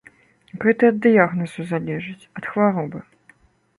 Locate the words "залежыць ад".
1.73-2.51